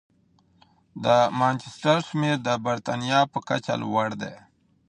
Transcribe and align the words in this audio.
د 1.05 1.07
مانچسټر 1.39 1.97
شمېر 2.09 2.35
د 2.47 2.49
بریتانیا 2.65 3.19
په 3.31 3.39
کچه 3.47 3.73
لوړ 3.81 4.09
دی. 4.21 4.35